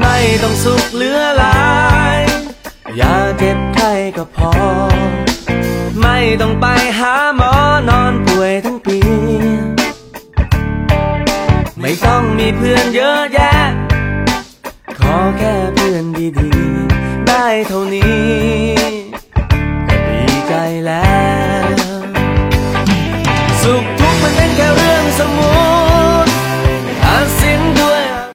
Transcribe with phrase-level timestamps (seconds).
[0.00, 1.58] ไม่ต้องสุขเหลือหลา
[2.18, 2.20] ย
[2.96, 4.52] อย่าเจ็บไข้ก็พอ
[6.00, 6.66] ไม่ต้องไป
[6.98, 7.52] หาหมอ
[7.88, 8.98] นอนป่วยทั้งปี
[11.80, 13.54] ไม่ต้องมีเพื่อนเยอะแยะ
[14.98, 16.04] ขอแค่เพื่อน
[16.38, 18.28] ดีๆ ได้เท่านี้
[19.88, 20.54] ก็ดีใจ
[20.86, 21.18] แล้
[21.64, 21.66] ว
[23.62, 24.83] สุขทุกข์มันเป็นแค่